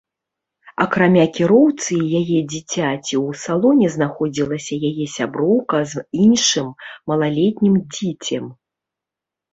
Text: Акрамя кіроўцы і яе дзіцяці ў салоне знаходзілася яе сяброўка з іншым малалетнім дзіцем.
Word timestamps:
Акрамя 0.85 1.25
кіроўцы 1.39 1.91
і 2.03 2.07
яе 2.21 2.39
дзіцяці 2.53 2.87
ў 3.25 3.27
салоне 3.43 3.87
знаходзілася 3.97 4.81
яе 4.89 5.05
сяброўка 5.19 5.83
з 5.93 6.07
іншым 6.25 6.67
малалетнім 7.13 7.75
дзіцем. 7.97 8.53